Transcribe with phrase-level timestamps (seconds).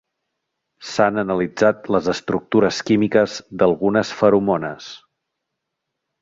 [0.91, 4.91] S'han analitzat les estructures químiques d'algunes feromones.